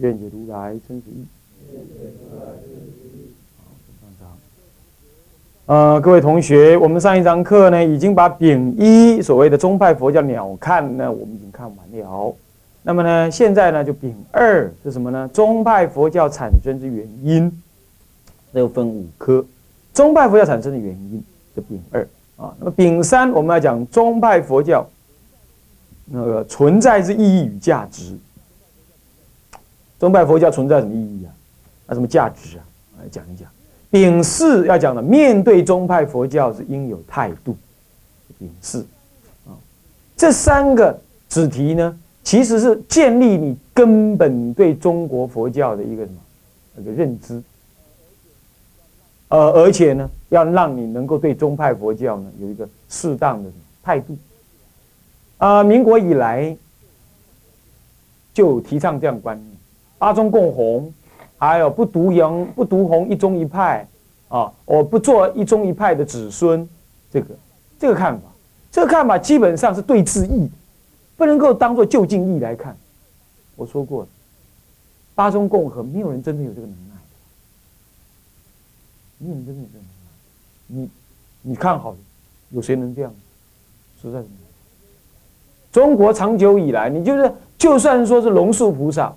[0.00, 1.24] 愿解如来真实义。
[5.66, 12.34] 呃，各位同学，我们上一堂课呢，已经把丙一所谓的宗派佛教鸟瞰呢，我们已经看完了。
[12.82, 15.28] 那么呢，现在呢，就丙二是什么呢？
[15.32, 17.62] 宗派佛教产生之原因，
[18.52, 19.44] 这又分五科。
[19.92, 21.22] 宗派佛教产生的原因
[21.54, 22.02] 是丙二
[22.36, 22.52] 啊。
[22.58, 24.84] 那么丙三，我们要讲宗派佛教
[26.06, 28.16] 那个存在之意义与价值。
[30.00, 31.30] 宗派佛教存在什么意义啊？
[31.86, 32.64] 那什么价值啊？
[33.00, 33.46] 来讲一讲。
[33.90, 37.54] 丙四要讲的，面对宗派佛教是应有态度。
[38.38, 38.86] 丙四
[39.46, 39.52] 啊，
[40.16, 46.18] 这三个子题呢，其实是建立你根本对中国佛教的一个什么
[46.76, 47.42] 那个认知。
[49.28, 53.50] 呃，而且呢，要让你能够对宗派佛教呢有一个适当的
[53.82, 54.16] 态度。
[55.36, 56.56] 啊，民国以来
[58.32, 59.49] 就提倡这样观念，
[60.00, 60.92] 八中共弘。
[61.42, 63.88] 还有不独营不独弘一中一派
[64.28, 66.68] 啊，我不做一中一派的子孙，
[67.10, 67.28] 这个
[67.78, 68.28] 这个看法，
[68.70, 70.50] 这个看法基本上是对治义，
[71.16, 72.76] 不能够当做就近义来看。
[73.56, 74.08] 我说过了，
[75.14, 76.94] 八中共和没有人真正有这个能耐，
[79.16, 79.84] 没有人真正有这个
[80.68, 80.82] 能耐。
[80.82, 80.90] 你
[81.40, 81.96] 你看好，
[82.50, 83.10] 有谁能这样？
[84.02, 84.26] 实在是。
[85.72, 89.10] 中国长久以来，你就是就算说是龙树菩萨。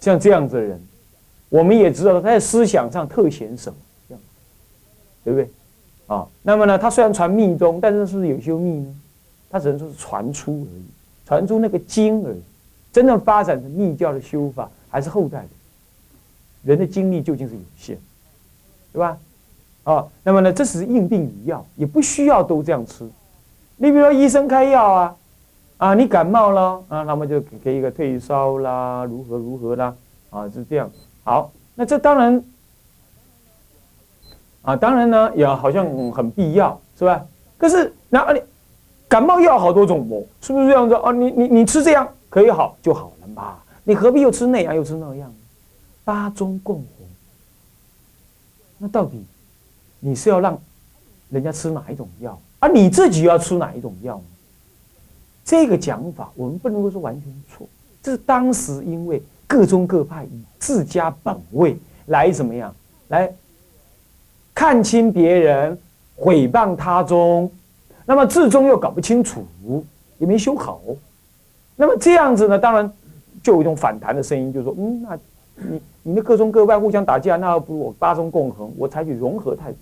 [0.00, 0.80] 像这样子的人，
[1.48, 3.78] 我们也知道他在思想上特显什么，
[4.08, 4.22] 这样，
[5.24, 5.50] 对不对？
[6.06, 8.94] 啊，那么呢，他虽然传密宗，但是是不是有修密呢？
[9.50, 10.84] 他只能说是传出而已，
[11.26, 12.40] 传出那个经而已。
[12.92, 15.48] 真正发展的密教的修法，还是后代的。
[16.62, 17.98] 人的精力究竟是有限，
[18.92, 19.18] 对吧？
[19.84, 23.08] 啊，那么呢，这是应病与药，也不需要都这样吃。
[23.76, 25.16] 你比如说医生开药啊。
[25.78, 29.94] 啊，你感冒了啊，那么就给一个退烧啦，如何如何啦，
[30.30, 30.90] 啊，是这样。
[31.22, 32.42] 好，那这当然，
[34.62, 37.22] 啊，当然呢，也好像很必要，是吧？
[37.58, 38.40] 可是那你
[39.06, 41.12] 感冒药好多种哦，是不是这样子啊？
[41.12, 45.30] 你你你吃这样可以好就好了嘛，你何必又吃那样又吃那样？
[46.04, 47.06] 八中共红，
[48.78, 49.22] 那到底
[50.00, 50.58] 你是要让
[51.28, 54.24] 人家吃哪一种药，而你自己要吃哪一种药呢？
[55.46, 57.68] 这个讲法，我们不能够说完全错。
[58.02, 62.74] 这是当时因为各宗各派以自家本位来怎么样，
[63.08, 63.32] 来
[64.52, 65.78] 看清别人，
[66.16, 67.48] 毁谤他宗，
[68.04, 69.46] 那么至终又搞不清楚，
[70.18, 70.80] 也没修好。
[71.76, 72.92] 那么这样子呢，当然
[73.40, 75.18] 就有一种反弹的声音，就是说，嗯，那
[75.54, 79.78] 你你的各宗各派互相打架，那不如我八宗共和，我采取融合态度，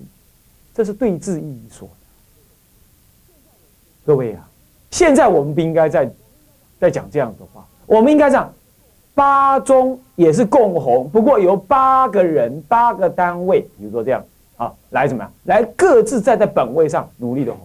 [0.74, 1.88] 这是对治意义所。
[4.04, 4.50] 各位啊。
[4.94, 6.08] 现在我们不应该再
[6.78, 8.48] 再讲这样的话，我们应该讲
[9.12, 14.24] 八宗也是共红，不过由八个人、八个单位，比如说这样
[14.56, 15.32] 啊，来怎么样？
[15.46, 17.60] 来各自站在本位上努力的红。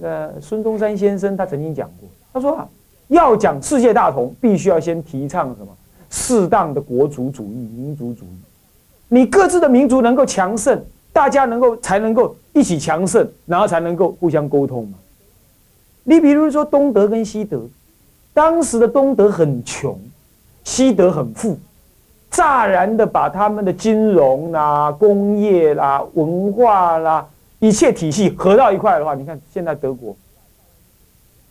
[0.00, 2.66] 那个孙中山先生他曾经讲过，他说啊，
[3.08, 5.68] 要讲世界大同，必须要先提倡什么
[6.08, 8.38] 适当的国族主义、民族主义。
[9.08, 10.82] 你各自的民族能够强盛，
[11.12, 14.96] 大家能够才能够一起强盛，然后才能够互相沟通嘛。
[16.04, 17.62] 你比如说东德跟西德，
[18.32, 19.98] 当时的东德很穷，
[20.62, 21.58] 西德很富，
[22.30, 27.26] 乍然的把他们的金融啦、工业啦、文化啦
[27.58, 30.14] 一切体系合到一块的话，你看现在德国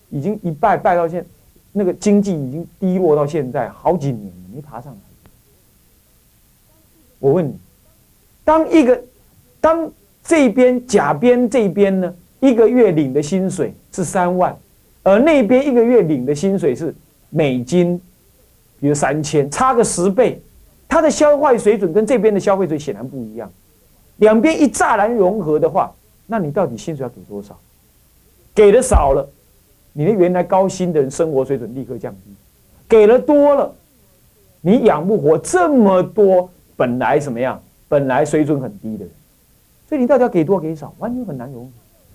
[0.10, 1.26] 已经一败败到现，
[1.72, 5.00] 那个经济已经低落到现在好几年没爬上来。
[7.18, 7.58] 我问你，
[8.44, 9.02] 当一个
[9.60, 9.92] 当
[10.24, 12.14] 这边甲边这边呢？
[12.44, 14.54] 一个月领的薪水是三万，
[15.02, 16.94] 而那边一个月领的薪水是
[17.30, 17.98] 美金，
[18.82, 20.42] 比如三千，差个十倍，
[20.90, 23.50] 它的消费水准跟这边的消费水显然不一样。
[24.18, 25.90] 两边一乍然融合的话，
[26.28, 27.58] 那你到底薪水要给多少？
[28.54, 29.26] 给的少了，
[29.94, 32.32] 你的原来高薪的人生活水准立刻降低；
[32.90, 33.74] 给了多了，
[34.60, 37.64] 你养不活这么多本来怎么样？
[37.88, 39.14] 本来水准很低的人，
[39.88, 41.72] 所以你到底要给多给少，完全很难融合。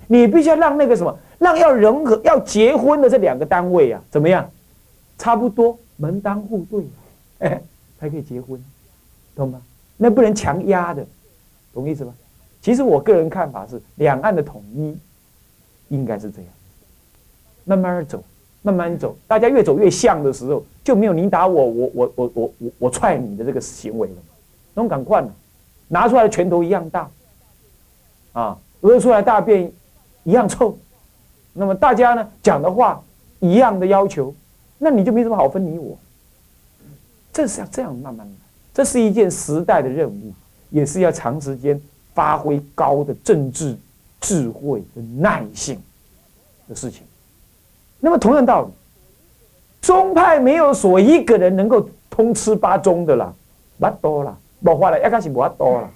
[0.09, 4.51] 你必须要让那个什么，让要融合、要结婚的这两个单位啊，怎么样？
[5.17, 6.85] 差不多门当户对，
[7.49, 7.63] 哎
[8.01, 8.63] 才可以结婚，
[9.37, 9.61] 懂吗？
[9.97, 11.05] 那不能强压的，
[11.75, 12.13] 懂意思吧？
[12.63, 14.97] 其实我个人看法是，两岸的统一
[15.89, 16.51] 应该是这样，
[17.65, 18.23] 慢慢走，
[18.63, 24.15] 慢慢走，大家越走越像的时候，就没有你打我，我我我我我我踹你的这个行为了，
[24.75, 25.35] 那种感惯了，
[25.89, 27.11] 拿出来的拳头一样大，
[28.33, 29.73] 啊，屙出来大便
[30.29, 30.77] 一样臭，
[31.53, 33.03] 那么大家呢讲的话
[33.41, 34.35] 一样的要求，
[34.77, 35.97] 那你就没什么好分你我，
[37.33, 38.33] 这是要这样慢慢来，
[38.75, 40.33] 这是一件时代的任务，
[40.71, 41.81] 也是要长时间。
[42.15, 43.77] 发挥高的政治
[44.21, 45.81] 智慧的耐性
[46.69, 47.05] 的事情。
[48.01, 48.71] 那么同样道理，
[49.81, 53.33] 宗派没有所一个人能够通吃八宗的啦，
[53.79, 55.89] 不多了，莫法了，一开始不多了，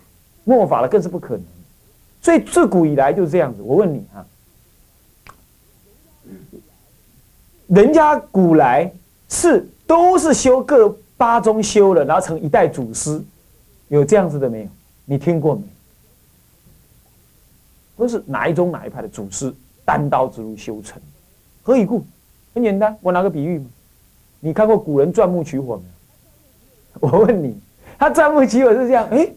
[0.45, 1.43] 末法了更是不可能。
[2.23, 3.61] 所以自古以来就是这样子。
[3.61, 4.25] 我问你啊，
[7.67, 8.91] 人家古来
[9.29, 13.21] 是都是修各八宗修了，然后成一代祖师，
[13.89, 14.69] 有这样子的没有？
[15.05, 15.63] 你听过没？
[17.97, 19.53] 都是哪一宗哪一派的祖师
[19.85, 21.03] 单刀直入修成，
[21.63, 22.05] 何以故？
[22.55, 23.67] 很简单，我拿个比喻嘛。
[24.41, 25.83] 你看过古人钻木取火没
[27.03, 27.09] 有？
[27.09, 27.59] 我问你，
[27.99, 29.09] 他钻木取火是这样？
[29.11, 29.29] 哎，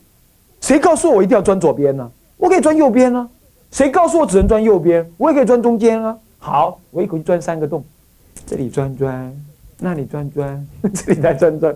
[0.61, 2.11] 谁告诉我一定要钻左边呢？
[2.37, 3.29] 我可以钻右边呢。
[3.71, 5.05] 谁告诉我只能钻右边？
[5.17, 6.17] 我也可以钻中间啊。
[6.37, 7.83] 好，我一口气钻三个洞，
[8.45, 9.35] 这里钻钻，
[9.79, 11.75] 那里钻钻， 这里再钻钻，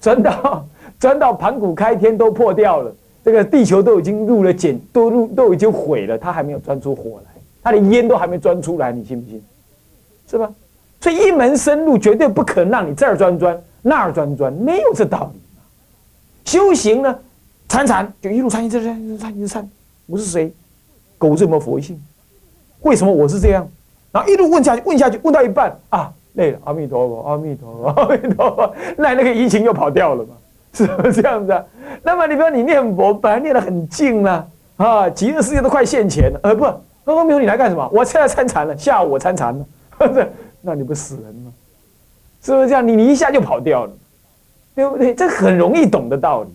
[0.00, 0.66] 钻到
[0.98, 2.94] 钻到盘古开天都破掉了。
[3.24, 9.42] 这个地球都已经入了碱，都入都已经毁了，它还没有钻出火来，它的烟都还没钻出来，你信不信？
[10.28, 10.50] 是吧？
[11.00, 15.40] 所以一门深入绝对不可能让你这儿钻钻那儿钻钻，没有这道理。
[16.44, 17.16] 修行呢，
[17.68, 19.70] 参禅就一路参一直参一直参一直参，
[20.06, 20.52] 我是谁？
[21.18, 22.00] 狗这么佛性？
[22.82, 23.66] 为什么我是这样？
[24.12, 30.34] 然后一路问下去，问下去，问到一半啊，累了，阿弥陀佛，阿弥陀佛，阿弥陀佛，那那个疫情又跑掉了嘛？
[30.72, 31.64] 是不是这样子啊？
[32.02, 34.46] 那么你比如你念佛，本来念得很静了
[34.76, 36.66] 啊，极乐世界都快现前了，呃不，
[37.04, 37.88] 那没有你来干什么？
[37.92, 40.28] 我现在参禅了，下午我参禅了，
[40.60, 41.52] 那你不死人吗？
[42.42, 42.86] 是不是这样？
[42.86, 43.92] 你你一下就跑掉了，
[44.74, 45.14] 对不对？
[45.14, 46.50] 这很容易懂的道理。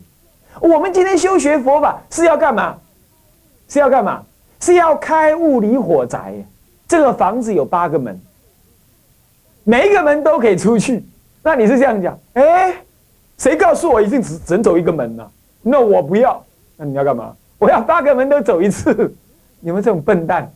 [0.60, 2.78] 我们今天修学佛法是要干嘛？
[3.68, 4.24] 是要干嘛？
[4.60, 6.36] 是要开物理火宅。
[6.88, 8.20] 这个房子有八个门，
[9.64, 11.06] 每一个门都可以出去。
[11.42, 12.20] 那你是这样讲？
[12.34, 12.76] 哎。
[13.38, 15.28] 谁告诉我一定只只能走一个门呢？
[15.64, 16.46] 那我不要。
[16.78, 17.36] 那你要干嘛？
[17.58, 19.12] 我要八个门都走一次。
[19.60, 20.52] 你们这种笨蛋，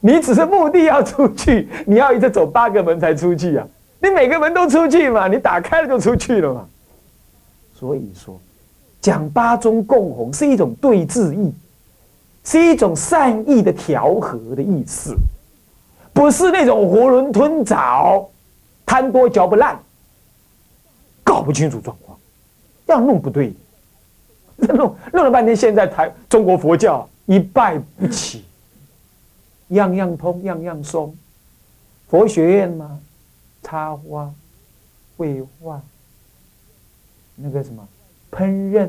[0.00, 3.64] 你只是目的要出去，你要一直走八个门才出去啊？
[4.00, 5.28] 你每个门都出去嘛？
[5.28, 6.66] 你打开了就出去了嘛？
[7.72, 8.36] 所以说，
[9.00, 11.52] 讲八宗共弘是一种对治意，
[12.44, 15.14] 是一种善意的调和的意思，
[16.12, 18.28] 不是那种囫囵吞枣、
[18.84, 19.78] 贪多嚼不烂。
[21.22, 22.18] 搞不清楚状况，
[22.86, 23.52] 这样弄不对，
[24.56, 28.46] 弄弄了半天，现在台中国佛教一败不起，
[29.68, 31.14] 样样通，样样松。
[32.08, 32.98] 佛学院嘛，
[33.62, 34.32] 插花、
[35.18, 35.82] 绘画，
[37.34, 37.86] 那个什么
[38.30, 38.88] 烹饪，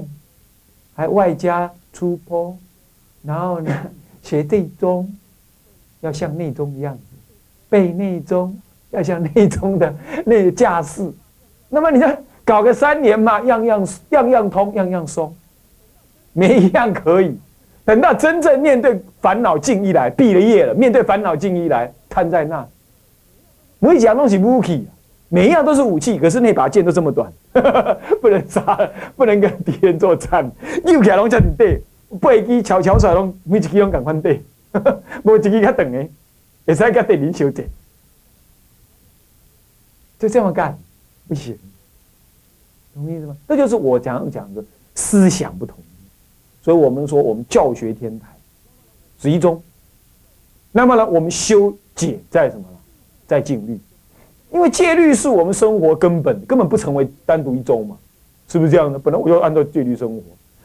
[0.95, 2.57] 还外加出坡，
[3.23, 3.71] 然后呢，
[4.21, 5.11] 学内宗
[6.01, 6.97] 要像内宗一样，
[7.69, 8.59] 背内宗
[8.91, 9.93] 要像内宗的
[10.25, 11.11] 那个架势。
[11.69, 12.21] 那么你看。
[12.45, 15.31] 搞个三年嘛，样样样样通，样样松，
[16.33, 17.37] 没一样可以。
[17.85, 22.67] 等到真正面对烦恼境一来，毕了业了，面对烦恼境一来，瘫在那。
[23.77, 24.87] 每讲东西武器，
[25.29, 27.31] 每一样都是武器，可是那把剑都这么短，
[28.19, 28.77] 不能杀，
[29.15, 30.51] 不能跟敌人作战。
[30.85, 31.81] 又起来拢叫你对，
[32.19, 34.43] 八支悄悄甩拢，每一支拢赶快对，
[35.23, 36.07] 无一支较长的，
[36.65, 37.63] 会使甲敌人相战，
[40.17, 40.77] 就这么干，
[41.27, 41.57] 不行。
[42.95, 43.37] 懂意思吗？
[43.47, 44.63] 这就是我讲讲的
[44.95, 45.77] 思想不同，
[46.63, 48.27] 所以我们说我们教学天台
[49.21, 49.61] 是一宗。
[50.71, 52.77] 那么呢，我们修解在什么呢？
[53.27, 53.79] 在戒律，
[54.51, 57.97] 因为戒律是我们生活根本，根本不成为单独一宗嘛，
[58.47, 58.97] 是不是这样的？
[58.97, 60.21] 本来我就按照戒律生活。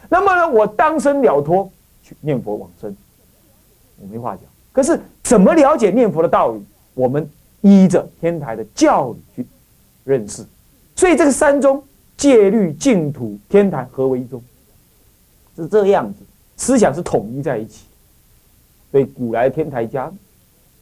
[0.09, 1.71] 那么呢，我当生了脱
[2.03, 2.97] 去念佛往生，
[4.01, 4.45] 我没话讲。
[4.73, 6.63] 可是怎么了解念佛的道理？
[6.95, 7.29] 我们
[7.61, 9.47] 依着天台的教理去
[10.05, 10.45] 认识。
[10.97, 11.83] 所以这个三宗。
[12.17, 14.41] 戒律、净土、天台合为一宗，
[15.57, 16.21] 是这样子，
[16.57, 17.87] 思想是统一在一起。
[18.93, 20.11] 所以古来天台家，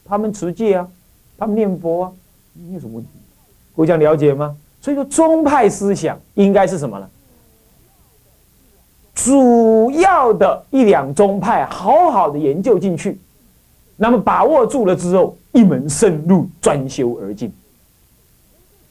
[0.05, 0.87] 他们持戒啊，
[1.35, 2.13] 他们念佛啊，
[2.53, 3.09] 没有什么问题。
[3.75, 4.55] 互相了解吗？
[4.81, 7.09] 所以说宗派思想应该是什么呢？
[9.15, 13.19] 主要的一两宗派，好好的研究进去，
[13.95, 17.53] 那么把握住了之后，一门深入，专修而进。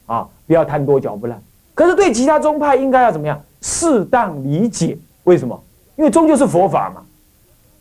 [0.05, 1.41] 啊，不要贪多嚼不烂。
[1.75, 3.41] 可是对其他宗派应该要怎么样？
[3.61, 4.97] 适当理解。
[5.25, 5.61] 为什么？
[5.95, 7.03] 因为终究是佛法嘛，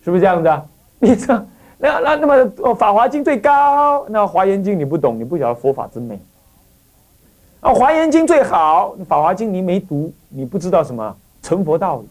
[0.04, 0.68] 是不是这样的？
[0.98, 1.46] 你这
[1.82, 2.36] 那那那么
[2.76, 6.16] 《法华经》最高，那《华严经》你不懂，你不晓得佛法之美。
[7.58, 12.06] 啊，《华严经》最好，《法华经》你没读，你不知道什么成佛道理。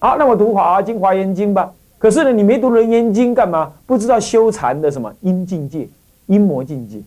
[0.00, 1.72] 好，那我读《法华经》《华严经》吧。
[1.98, 3.72] 可是呢，你没读《楞严经》干嘛？
[3.86, 5.88] 不知道修禅的什么阴境界、
[6.26, 7.00] 阴魔境界，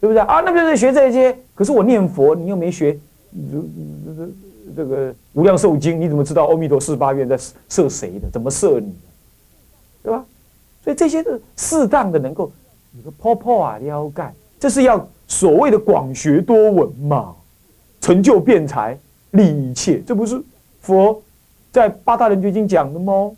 [0.00, 0.40] 对不对啊？
[0.40, 1.36] 那就是学这些。
[1.52, 2.96] 可是我念佛，你又没学。
[4.74, 8.28] 这个无量寿经，你怎么知道阿弥陀四八愿在摄谁的？
[8.32, 8.94] 怎么摄你？
[10.02, 10.24] 对吧？
[10.82, 12.50] 所以这些是适当的，能够
[12.96, 17.34] 有个泡泡啊，了解，这是要所谓的广学多闻嘛，
[18.00, 18.98] 成就辩才，
[19.32, 20.42] 利一切，这不是
[20.80, 21.22] 佛
[21.72, 23.32] 在八大人觉经讲的吗？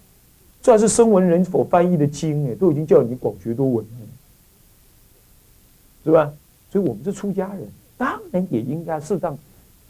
[0.60, 3.90] 这是声闻人所翻译的经哎，都已经叫你广学多闻了，
[6.04, 6.32] 是吧？
[6.70, 7.66] 所以我们是出家人，
[7.96, 9.38] 当然也应该适当。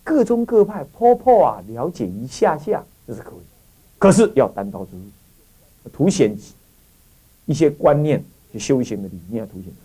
[0.09, 3.47] 各宗各派，破破啊，了解一下下，这是可以。
[3.99, 6.35] 可是要单刀直入，凸显
[7.45, 9.77] 一些观念、去修行的理念，凸显出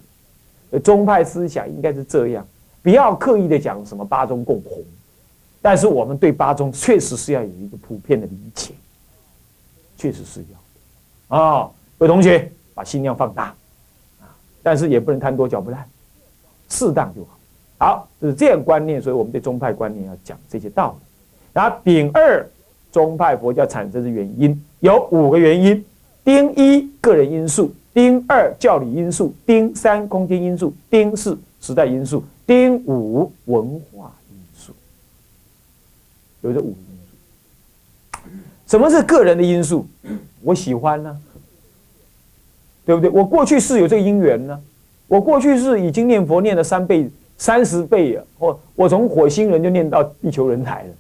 [0.71, 0.79] 来。
[0.79, 2.47] 宗派思想应该是这样，
[2.81, 4.81] 不要刻意的讲什么八宗共红。
[5.61, 8.73] 但是我们对八宗确实是要有一个普遍的理解，
[9.97, 10.41] 确实是
[11.29, 11.69] 要啊。
[11.97, 13.53] 各位同学，把心量放大
[14.21, 15.85] 啊，但是也不能贪多嚼不烂，
[16.69, 17.37] 适当就好。
[17.83, 21.05] 好，就是这样观念，所以我们对宗派观念要讲这些道理。
[21.51, 22.49] 然后丙二，
[22.93, 25.83] 宗派佛教产生的原因有五个原因：
[26.23, 34.71] 丁一个人因素，丁二教理因素，丁三空间因素，丁四时代因素，丁五文化因素。
[36.39, 36.97] 有这五个因
[38.21, 38.29] 素。
[38.65, 39.85] 什么是个人的因素？
[40.41, 41.19] 我喜欢呢，
[42.85, 43.09] 对不对？
[43.09, 44.57] 我过去是有这个因缘呢，
[45.09, 47.11] 我过去是已经念佛念了三辈子。
[47.43, 48.23] 三十倍啊！
[48.39, 50.93] 我我从火星人就念到地球人来了，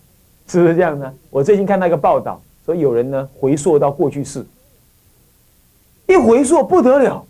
[0.45, 1.13] 是不是这样呢？
[1.29, 4.45] 我最近看到一个报道，说有人呢回溯到过去式，
[6.05, 7.25] 一回溯不得了。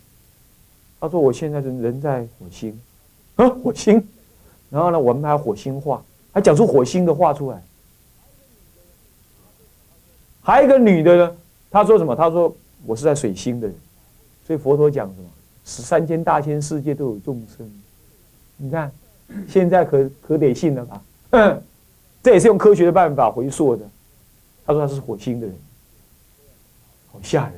[1.00, 2.82] 他说我现在人人在火星，
[3.36, 4.04] 啊火星，
[4.72, 7.62] 然后呢我们还火星话，还讲出火星的话出来。
[10.42, 11.36] 还有一个女的呢，
[11.70, 12.16] 她说什么？
[12.16, 12.52] 她说
[12.84, 13.76] 我是在水星的人，
[14.48, 15.30] 所以佛陀讲什么？
[15.66, 17.72] 十三千大千世界都有众生。
[18.58, 18.92] 你看，
[19.48, 21.02] 现在可可得信了吧？
[22.24, 23.84] 这也是用科学的办法回溯的。
[24.66, 25.56] 他说他是火星的人，
[27.12, 27.54] 好吓人，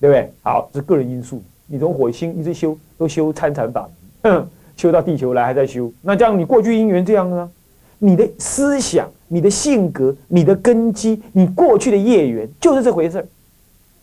[0.00, 0.30] 对不对？
[0.42, 1.42] 好，这是个人因素。
[1.66, 3.88] 你从火星一直修，都修参禅法
[4.22, 4.46] 门，
[4.76, 5.92] 修到地球来还在修。
[6.02, 7.50] 那这样你过去因缘这样呢？
[7.98, 13.26] 你的思想、你的性格、你的根基、你过去的业缘，就是这回事儿。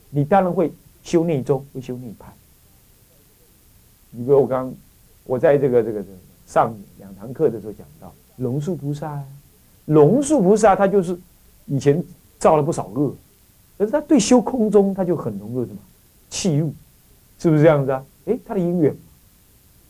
[0.09, 2.33] 你当然会修内宗，会修内派。
[4.11, 4.73] 你比如我刚。
[5.25, 6.03] 我在这个这个
[6.45, 9.23] 上两堂课的时候讲到龙树菩萨，
[9.85, 11.17] 龙树菩萨他就是
[11.65, 12.03] 以前
[12.37, 13.15] 造了不少恶，
[13.77, 15.79] 可是他对修空中他就很浓的什么
[16.29, 16.73] 气入，
[17.39, 18.05] 是不是这样子啊？
[18.25, 18.95] 哎，他的因缘，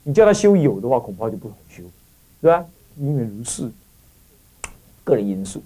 [0.04, 1.84] 你叫他修有的话，恐怕就不好修，
[2.42, 2.66] 是吧？
[2.98, 3.72] 因缘如是，
[5.04, 5.62] 个人因素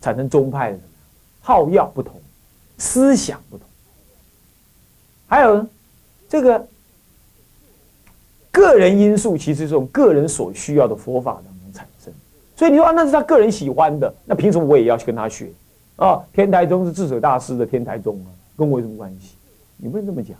[0.00, 0.78] 产生宗派的
[1.40, 2.20] 好药不同，
[2.78, 3.66] 思想不同，
[5.26, 5.66] 还有
[6.28, 6.68] 这个。
[8.52, 12.12] 个人因素其实是从个人所需要的佛法当中产生，
[12.54, 15.50] 所以你说啊，那是他个人喜欢的，那凭什么我也要去跟他学？
[15.96, 19.36] 啊，天台宗是智者大师的天台宗啊，跟我有什么关系？
[19.78, 20.36] 你不能这么讲。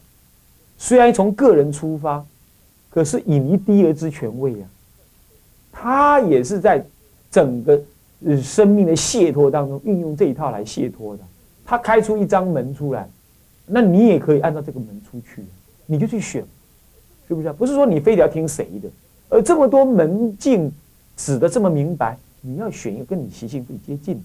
[0.77, 2.25] 虽然从个人出发，
[2.91, 4.69] 可是以尼低而知权位啊，
[5.73, 6.85] 他也是在
[7.31, 7.81] 整个
[8.43, 11.23] 生命的解脱当中运用这一套来解脱的。
[11.65, 13.09] 他开出一张门出来，
[13.65, 15.45] 那你也可以按照这个门出去，
[15.87, 16.45] 你就去选。
[17.33, 17.53] 是不是？
[17.55, 18.89] 不是说你非得要听谁的，
[19.29, 20.71] 而这么多门径
[21.17, 24.23] 指的这么明白，你要选一个跟你习性最接近的。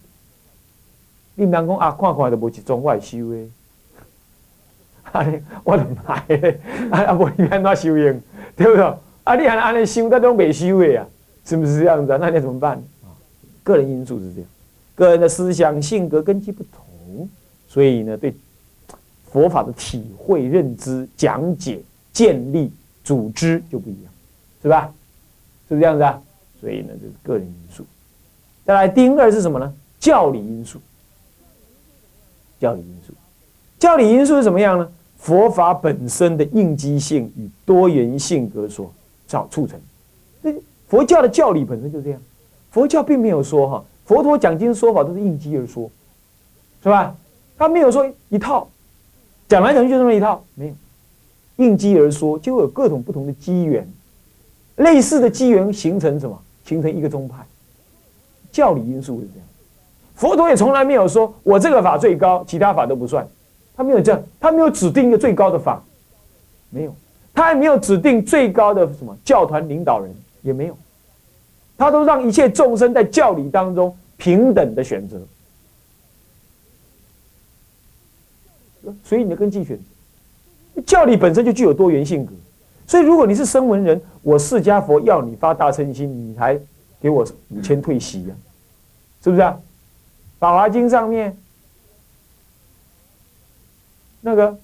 [1.36, 3.50] 你唔能讲啊，看看都无集中外修诶，
[5.12, 5.26] 啊，
[5.64, 6.60] 我的妈耶！
[6.92, 8.22] 啊啊，无你安怎修行，
[8.56, 8.84] 对不对？
[9.24, 11.08] 啊，你还安尼修，那都未修诶啊，
[11.46, 12.18] 是不是这样子？
[12.20, 12.82] 那你怎么办？
[13.64, 14.50] 个人因素是这样，
[14.96, 17.30] 个人的思想性格根基不同，
[17.68, 18.34] 所以呢，对
[19.30, 21.80] 佛法的体会、认知、讲解、
[22.12, 22.72] 建立。
[23.08, 24.12] 组织就不一样，
[24.62, 24.94] 是吧？
[25.70, 26.22] 是不是这样子啊？
[26.60, 27.86] 所以呢，就是个人因素。
[28.66, 29.74] 再来，第二是什么呢？
[29.98, 30.82] 教理因素。
[32.60, 33.14] 教理因素，
[33.80, 34.92] 教理因素是什么样呢？
[35.18, 38.94] 佛法本身的应激性与多元性格所
[39.26, 39.80] 造促成。
[40.44, 40.54] 这
[40.90, 42.22] 佛教的教理本身就这样。
[42.72, 45.90] 佛教并没有说哈，佛陀讲经说法都是应机而说，
[46.84, 47.16] 是吧？
[47.58, 48.68] 他没有说一套，
[49.48, 50.74] 讲来讲去就这么一套，没有。
[51.58, 53.88] 应机而说，就有各种不同的机缘，
[54.78, 56.42] 类似的机缘形成什么？
[56.66, 57.46] 形成一个宗派。
[58.52, 59.48] 教理因素是这样。
[60.16, 63.28] 佛陀也从来没有说我这个法最高，其他法都不算。
[63.76, 65.84] 他没有这样，他没有指定一个最高的法，
[66.70, 66.96] 没有。
[67.34, 70.12] 他也没有指定最高的什么教团领导人，
[70.42, 70.78] 也没有。
[71.78, 75.22] 他都让一切众生在教理当中平等的选择。
[79.04, 79.84] 所以你的根基选择，
[80.86, 82.34] 教理本身就具有多元性格。
[82.86, 86.58] 所以如果你是声闻人，我释迦佛要你发大乘心，你还
[87.02, 88.36] 给我五千退息呀？
[89.24, 89.52] 是不是啊？
[90.40, 91.36] 《法华经》上面
[94.22, 94.58] 那个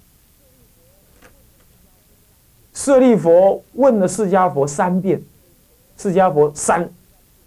[2.73, 5.21] 舍利佛问了释迦佛三遍，
[5.97, 6.89] 释迦佛三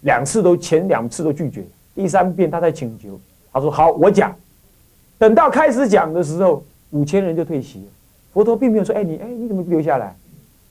[0.01, 3.19] 两次都前两次都拒绝，第三遍他在请求，
[3.53, 4.35] 他说好，我讲。
[5.19, 7.87] 等到开始讲的时候，五千人就退席了。
[8.37, 10.15] 佛陀并没有说：“哎，你哎，你怎么不留下来？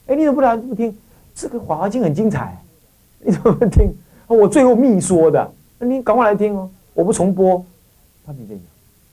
[0.06, 0.96] 哎，你怎么不来不听？
[1.34, 2.56] 这个《法华经》很精彩，
[3.18, 3.92] 你怎么不听？
[4.28, 6.70] 我最后密说的，那你赶快来听哦！
[6.94, 7.56] 我不重播。”
[8.24, 8.62] 他没这样，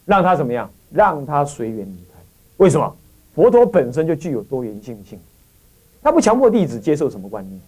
[0.06, 0.70] 让他怎么样？
[0.92, 2.20] 让他随缘离开。
[2.58, 2.96] 为什么？
[3.34, 5.20] 佛陀本身就具有多元性性，
[6.04, 7.60] 他不强迫弟子接受什么观念，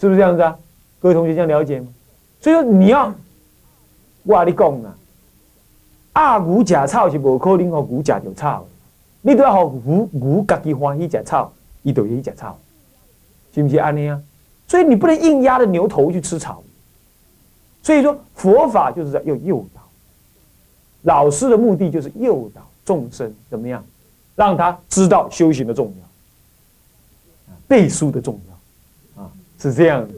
[0.00, 0.58] 是不是这样子啊？
[0.98, 1.86] 各位同学这样了解吗？
[2.40, 3.14] 所以说你要，
[4.24, 4.96] 我跟你讲啊。
[6.16, 8.66] 鸭牛食草是无可能，互牛食着草。
[9.22, 11.52] 你都要互牛牛家己欢喜食草，
[11.82, 12.58] 伊就愿意食草，
[13.54, 14.20] 是不是安尼啊？
[14.68, 16.62] 所以你不能硬压着牛头去吃草。
[17.82, 19.80] 所以说佛法就是在要诱导，
[21.02, 23.84] 老师的目的就是诱导众生怎么样，
[24.36, 28.40] 让他知道修行的重要，背书的重
[29.16, 30.14] 要，啊，是这样的，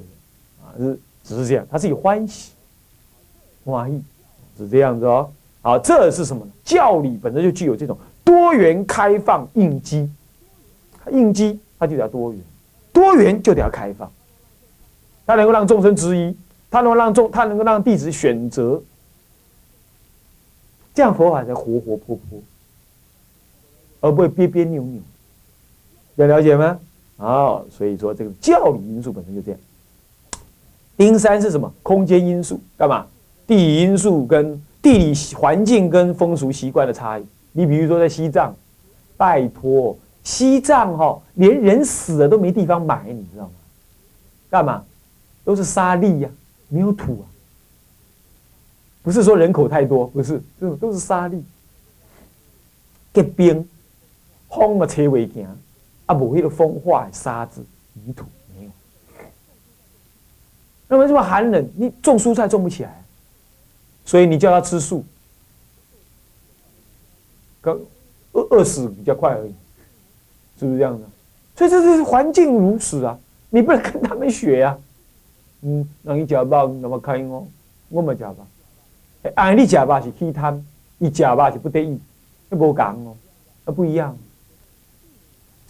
[0.63, 2.53] 啊，是只是这样，他是有欢喜，
[3.65, 4.03] 欢喜
[4.59, 5.31] 是这样子哦。
[5.63, 6.53] 好，这是什么呢？
[6.63, 10.11] 教理本身就具有这种多元开放应激，
[11.13, 12.41] 应激它就得要多元，
[12.93, 14.11] 多元就得要开放，
[15.27, 16.37] 它能够让众生之一，
[16.71, 18.83] 它能够让众，它能够让弟子选择，
[20.95, 22.41] 这样佛法才活活泼泼，
[24.01, 25.01] 而不会别别扭扭，
[26.17, 26.79] 要了解吗？
[27.17, 29.61] 好，所以说这个教理因素本身就这样。
[30.97, 31.73] 丁三是什么？
[31.83, 33.07] 空间因素，干嘛？
[33.47, 34.61] 地理因素跟。
[34.85, 37.25] 地理环境跟风俗习惯的差异，
[37.57, 38.55] 你比如说在西藏，
[39.17, 43.53] 拜托，西藏哈连人死了都没地方埋，你知道吗？
[44.51, 44.85] 干嘛？
[45.45, 46.29] 都是沙砾呀，
[46.69, 47.25] 没有土啊。
[49.03, 51.41] 不是说人口太多，不是，都都是沙砾。
[53.13, 53.69] 结冰，
[54.49, 55.47] 风啊吹未行，
[56.07, 58.25] 啊无迄个风化沙子泥土
[58.57, 58.71] 没有。
[60.89, 63.05] 那么这么寒冷，你种蔬菜种不起来。
[64.05, 65.05] 所以你叫他吃素，
[67.73, 69.55] 饿饿死比较快而已，
[70.59, 71.07] 是不是这样的？
[71.57, 73.19] 所以这是环境如此啊，
[73.51, 74.77] 你不能跟他们学呀。
[75.63, 77.47] 嗯，让你假吧，那么开哦，
[77.89, 78.47] 我们假吧。
[79.35, 80.63] 哎，你假吧是气贪，
[80.99, 81.99] 你假吧是不得已，
[82.51, 83.17] 那不讲哦，
[83.65, 84.15] 那不一样，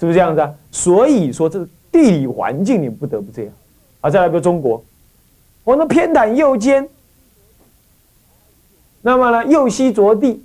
[0.01, 0.53] 是不是这样子啊？
[0.73, 3.53] 所以说，这地理环境你不得不这样。
[4.01, 4.85] 啊，再来个中国，
[5.63, 6.89] 我那偏袒右肩。
[9.01, 10.43] 那么呢，右膝着地，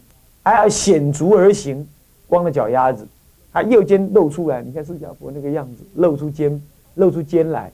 [0.49, 1.87] 还要显足而行，
[2.27, 3.07] 光着脚丫子，
[3.51, 4.61] 还右肩露出来。
[4.61, 6.61] 你看释迦佛那个样子，露出肩，
[6.95, 7.71] 露出肩来，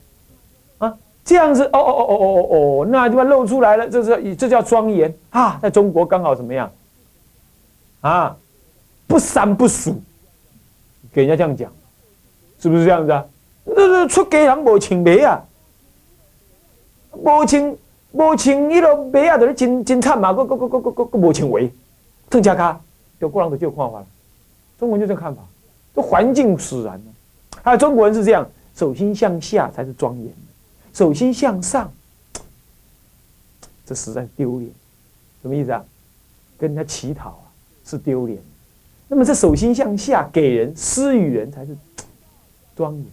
[0.79, 5.57] 啊，这样子，哦哦哦哦哦哦哦，那地方露出来了，这是这叫庄严啊！
[5.61, 6.71] 在中国刚好怎么样？
[8.01, 8.35] 啊，
[9.07, 9.93] 不三不四，
[11.13, 11.71] 给人家这样讲，
[12.59, 13.25] 是不是这样子啊？
[13.63, 15.41] 那那出家人无请媒啊，
[17.11, 17.77] 无请。
[18.17, 20.31] 无穿迄落袜啊，就是真真惨嘛！
[20.31, 21.69] 个个个个个个无穿围，
[22.29, 22.79] 更加卡，
[23.19, 24.07] 就国人就这看法了。
[24.77, 25.41] 中国人就这看法，
[25.95, 27.11] 这环境使然呢。
[27.63, 30.33] 还有中国人是这样，手心向下才是庄严，
[30.93, 31.91] 手心向上，
[33.85, 34.69] 这实在是丢脸。
[35.41, 35.83] 什么意思啊？
[36.57, 37.45] 跟人家乞讨啊，
[37.85, 38.39] 是丢脸。
[39.07, 41.77] 那么这手心向下给人施与人才是
[42.75, 43.05] 庄严。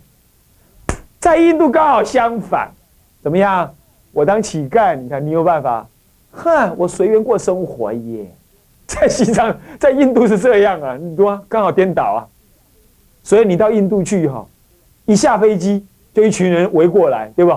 [1.21, 2.73] 在印度刚好相反，
[3.23, 3.73] 怎么样？
[4.11, 5.87] 我当乞丐，你看你有办法？
[6.33, 8.35] 哼，我随缘过生活耶。
[9.01, 12.29] 在西藏，在印度是这样啊，你多刚好颠倒啊。
[13.23, 14.47] 所以你到印度去哈，
[15.07, 17.53] 一下飞机就一群人围过来，对不？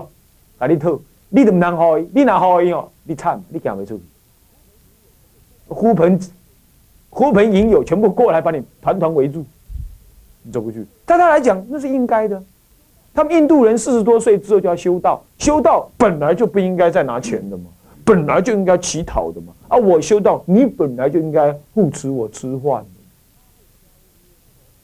[0.60, 1.98] 啊，你偷，你怎么能好？
[2.13, 2.88] 你哪好音哦？
[3.04, 4.04] 你惨，你赶不出去。
[5.67, 6.17] 呼朋
[7.10, 9.43] 呼朋引友全部过来把你团团围住，
[10.43, 10.86] 你走不去。
[11.06, 12.41] 对他来讲，那是应该的。
[13.13, 17.65] 他们印度人四十多岁之后就要修道，修道本来就不应该再拿钱的嘛，
[18.06, 19.52] 本来就应该乞讨的嘛。
[19.67, 22.86] 啊，我修道，你本来就应该护持我吃饭。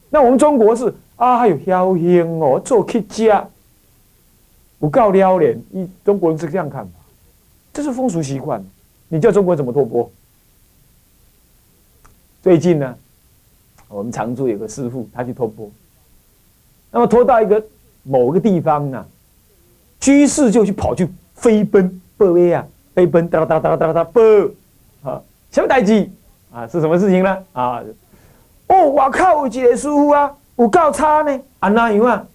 [0.10, 3.32] 那我们中国是啊哟，侥幸哦，做去吃，
[4.80, 5.58] 不告撩脸。
[5.72, 6.92] 一中国人是这样看法，
[7.72, 8.64] 这是风俗习惯。
[9.08, 10.10] 你叫中国人怎么脱钵？
[12.42, 12.98] 最近呢，
[13.88, 15.70] 我们常住有个师傅，他去脱钵，
[16.90, 17.64] 那么脱到一个
[18.04, 19.06] 某个地方呢，
[20.00, 24.22] 居士就去跑去飞奔，奔啊，飞奔哒哒哒哒哒啵，
[25.04, 26.10] 啊，什么代志
[26.54, 26.68] 啊？
[26.68, 27.38] 是什么事情呢？
[27.54, 27.82] 啊，
[28.68, 32.26] 哦，我靠，有一个师傅啊，有够差呢，啊那样啊，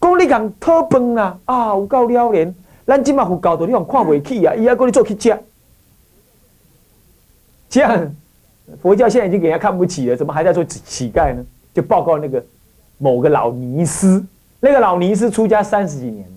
[0.00, 2.54] 讲你讲托饭啦，啊，有够了然，
[2.86, 5.38] 咱今嘛佛教徒你看看不起啊，伊还讲你做去吃，
[7.68, 8.14] 这样。
[8.82, 11.44] 佛教现在已经给人家看不起了，怎么还在做乞丐呢？
[11.72, 12.44] 就报告那个
[12.98, 14.20] 某个老尼师，
[14.58, 16.34] 那个老尼师出家三十几年了，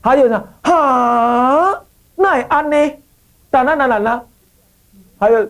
[0.00, 1.82] 他就讲哈，
[2.16, 2.76] 那安呢？
[3.50, 4.22] 当然当然啦，
[5.18, 5.48] 还有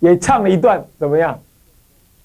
[0.00, 1.38] 也唱了一段怎么样？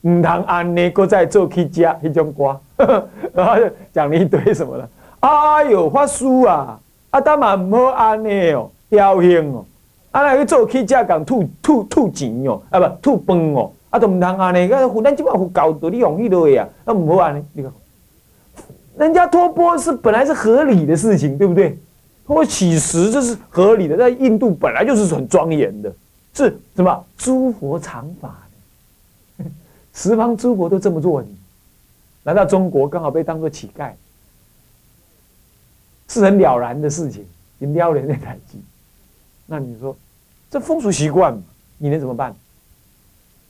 [0.01, 2.59] 唔通安呢，搁在做乞家一种歌，
[3.35, 4.89] 然后就讲了一堆什么了？
[5.19, 6.79] 哎呦，法师啊，
[7.11, 9.63] 啊，当嘛唔好安呢哦，侥幸哦。
[10.09, 17.71] 啊，来去做乞食，讲吐吐吐钱哦，啊不吐饭哦，啊都唔通安尼，个咱即摆佛教徒你容易落去啊，那唔好安尼，你看，
[18.97, 21.77] 人家托钵是本来是合理的事情，对不对？
[22.25, 25.93] 托乞食这是合理的，在印度本来就是很庄严的，
[26.33, 27.05] 是什么？
[27.17, 28.47] 诸佛常法，
[29.93, 31.37] 十方诸佛都这么做，你
[32.23, 33.91] 来到中国刚好被当做乞丐，
[36.07, 37.25] 是很了然的事情，
[37.57, 38.61] 你撩人的台机。
[39.45, 39.95] 那你说，
[40.49, 41.43] 这风俗习惯嘛，
[41.77, 42.33] 你能怎么办？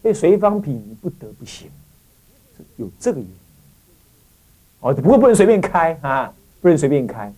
[0.02, 1.70] 被随方品，你不得不行，
[2.78, 3.36] 有这个原因。
[4.80, 7.32] 哦，不过不能随便开啊，不能随便开。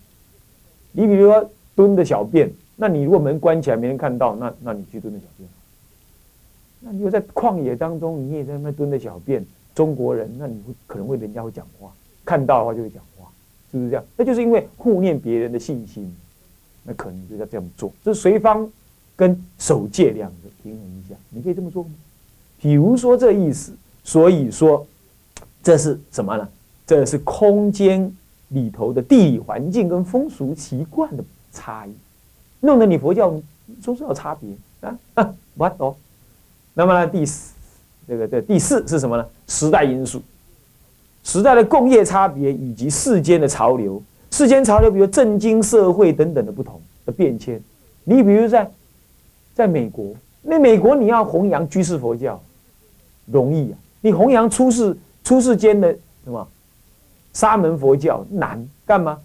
[0.92, 5.48] 你比如说蹲的小便，那你如果门关起来没人看到，那那你去蹲的小便。
[6.80, 11.92] 那你又在旷野当中，你也在那蹲的小便，中国人，那你会可能会人家会讲话，
[12.24, 13.30] 看到的话就会讲话，
[13.70, 14.04] 是不是这样？
[14.16, 16.14] 那就是因为护念别人的信心。
[16.86, 18.70] 那可能就要这样做，这是随方
[19.16, 21.88] 跟守戒两个平衡一下，你可以这么做吗？
[22.60, 24.86] 比如说这意思，所以说
[25.62, 26.46] 这是什么呢？
[26.86, 28.14] 这是空间
[28.48, 31.94] 里头的地理环境跟风俗习惯的差异，
[32.64, 33.32] 弄得你佛教
[33.82, 35.34] 总是有差别啊。
[35.56, 35.94] 我懂。
[36.74, 37.52] 那么呢，第四
[38.08, 39.26] 这个这第四是什么呢？
[39.46, 40.20] 时代因素，
[41.22, 44.02] 时代的工业差别以及世间的潮流。
[44.30, 47.62] 世间潮流，比如政经社会等等的不同的变迁，
[48.02, 48.68] 你比如在，
[49.54, 52.42] 在美国，那美国你要弘扬居士佛教，
[53.26, 56.48] 容易啊；你弘扬出世出世间的什么
[57.32, 59.20] 沙门佛教难，干嘛？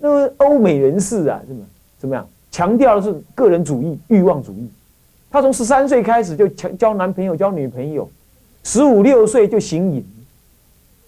[0.00, 1.64] 那欧美人士啊，怎么
[2.00, 2.28] 怎么样？
[2.50, 4.68] 强调的是个人主义、欲望主义。
[5.30, 8.08] 他从十三岁开始就强交男朋友、交女朋友，
[8.64, 10.04] 十五六岁就行淫，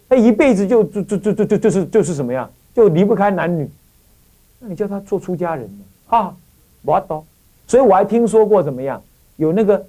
[0.09, 2.50] 他一辈子就就就就就就是就是什么样？
[2.74, 3.68] 就离不开男女，
[4.59, 5.85] 那你叫他做出家人呢？
[6.09, 6.37] 啊，
[6.83, 7.24] 我懂。
[7.66, 9.03] 所以我还听说过怎么样，
[9.37, 9.85] 有那个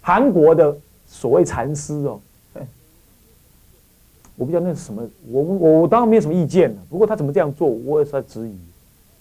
[0.00, 2.20] 韩国的所谓禅师哦，
[4.36, 6.76] 我不知道那是什么，我我我当然没有什么意见了。
[6.90, 8.56] 不过他怎么这样做，我也是在质疑。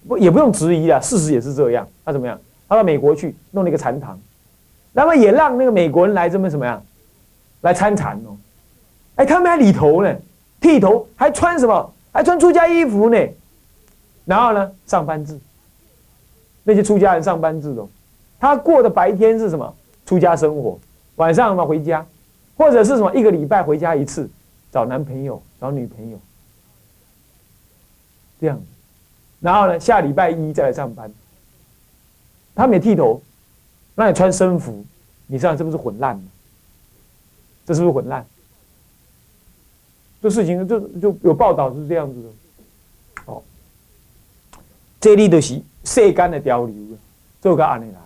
[0.08, 1.88] 不也不用质疑啊，事实也是这样。
[2.06, 2.40] 他怎么样？
[2.70, 4.20] 他到美国去弄了一个禅堂，
[4.94, 6.84] 那么也让那个美国人来这么什么样，
[7.62, 8.38] 来参禅哦。
[9.16, 10.16] 哎，他们还理头呢，
[10.60, 11.94] 剃头还穿什么？
[12.12, 13.28] 还穿出家衣服呢，
[14.26, 15.40] 然后呢，上班制。
[16.64, 17.86] 那些出家人上班制的，
[18.40, 19.74] 他过的白天是什么？
[20.06, 20.80] 出家生活，
[21.16, 22.06] 晚上嘛回家，
[22.58, 23.14] 或者是什么？
[23.16, 24.30] 一个礼拜回家一次，
[24.72, 26.20] 找男朋友，找女朋友，
[28.42, 28.60] 这样。
[29.40, 31.12] 然后呢，下礼拜一再来上班。
[32.56, 33.22] 他没剃头，
[33.94, 34.84] 那你穿僧服，
[35.28, 36.20] 你这样是不是混乱？
[37.66, 38.26] 这是不是混乱？
[40.20, 42.30] 这事情就就有报道是这样子的，
[43.32, 43.44] 哦，
[45.00, 46.98] 这里就是世间的潮流啊，
[47.40, 48.00] 做个安尼来，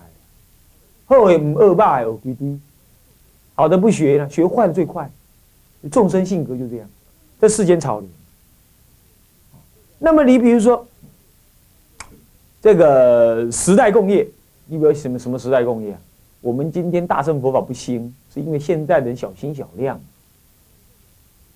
[1.05, 2.59] 好的唔恶霸哦，滴滴，
[3.55, 5.09] 好的不学了，学坏的最快，
[5.89, 6.89] 众生性格就这样，
[7.39, 8.09] 这世间潮流。
[9.97, 10.85] 那么你比如说
[12.61, 14.27] 这个时代工业，
[14.67, 16.01] 你比如什么什么时代工业啊？
[16.41, 19.99] 我们今天大乘佛法不兴，是因为现在人小心小量。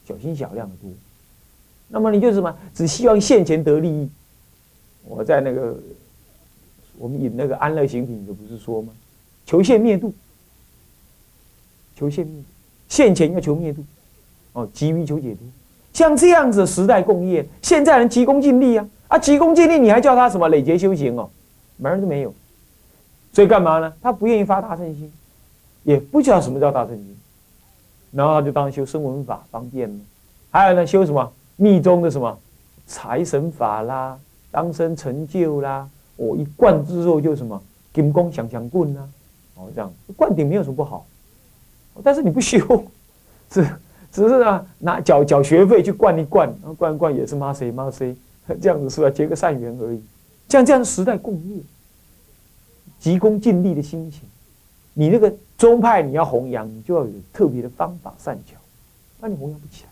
[0.07, 0.91] 小心小量的多，
[1.87, 2.55] 那么你就是什么？
[2.75, 4.07] 只希望现前得利益。
[5.03, 5.75] 我在那个
[6.95, 8.93] 我们引那个安乐行品，的不是说吗？
[9.47, 10.13] 求现灭度，
[11.95, 12.43] 求现灭，
[12.87, 13.83] 现前要求灭度，
[14.53, 15.39] 哦，急于求解脱。
[15.91, 21.29] 像这样子的时代共业，现在人急功近利啊，啊，急功近利，你还叫他什么累劫修行哦？
[21.77, 22.33] 门儿都没有。
[23.33, 23.93] 所以干嘛呢？
[24.01, 25.11] 他不愿意发大乘心，
[25.83, 27.17] 也不知道什么叫大乘心。
[28.11, 29.91] 然后他就当修声闻法方便，
[30.49, 32.39] 还有呢，修什么密宗的什么
[32.87, 34.17] 财神法啦，
[34.51, 37.61] 当生成就啦，我一灌之后就什么
[37.93, 39.09] 金光响响棍呐，
[39.55, 41.05] 哦，这样灌顶没有什么不好，
[42.01, 42.85] 但是你不修，
[43.49, 43.67] 只
[44.13, 48.15] 只是啊拿缴缴学费去灌一灌，然后灌一灌也是妈谁妈谁，
[48.61, 49.09] 这样子是吧？
[49.09, 50.01] 结个善缘而已。
[50.49, 51.61] 像这样时代共业，
[52.99, 54.21] 急功近利的心情，
[54.93, 58.55] 你那个宗派你要弘扬，你就要有特别的方法善巧，
[59.19, 59.89] 那你弘扬不起来。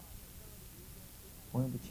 [1.51, 1.83] 弘扬不起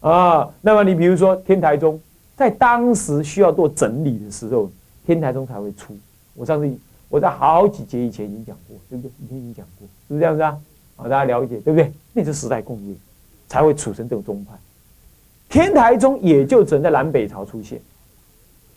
[0.00, 0.50] 来啊！
[0.60, 2.00] 那么你比如说天台宗，
[2.36, 4.70] 在当时需要做整理的时候，
[5.06, 5.96] 天台宗才会出。
[6.34, 9.12] 我上次我在好几节以前已经讲过，对不对？
[9.22, 10.58] 以前已经讲过，是不是这样子啊？
[10.96, 11.92] 好，大家了解对不对？
[12.12, 12.94] 那是时代共业，
[13.48, 14.54] 才会储成这种宗派。
[15.48, 17.80] 天台宗也就只能在南北朝出现，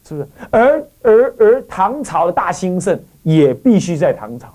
[0.06, 0.28] 是不是？
[0.52, 4.54] 而而而唐朝的大兴盛也必须在唐朝，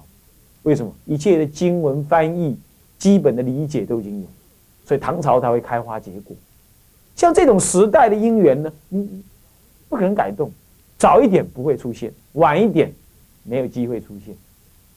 [0.63, 0.93] 为什么？
[1.05, 2.57] 一切的经文翻译、
[2.99, 4.27] 基本的理解都已经有。
[4.85, 6.37] 所以唐朝才会开花结果，
[7.15, 9.23] 像这种时代的因缘呢，你
[9.89, 10.51] 不可能改动，
[10.99, 12.93] 早一点不会出现，晚一点
[13.45, 14.35] 没有机会出现。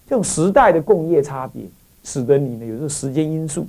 [0.08, 1.63] 这种时代的共业差别，
[2.04, 3.67] 使得你呢有时候时间因素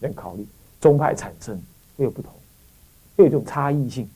[0.00, 0.46] 要考虑，
[0.80, 1.60] 宗派产生
[1.96, 2.32] 会有不同，
[3.22, 4.08] 有这种差异性。